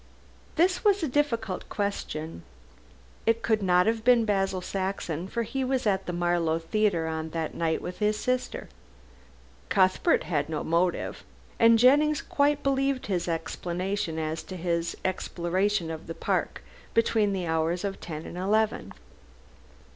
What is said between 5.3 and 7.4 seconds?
he was at the Marlow Theatre on